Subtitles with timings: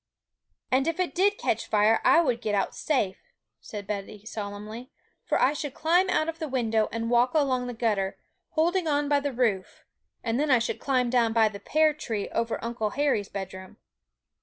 [0.71, 3.21] 'And if it did catch fire I would get out safe,'
[3.59, 4.89] said Betty solemnly;
[5.25, 8.17] 'for I should climb out of the window and walk along the gutter,
[8.49, 9.83] holding on by the roof;
[10.23, 13.77] and then I should climb down by the pear tree over Uncle Harry's bedroom.'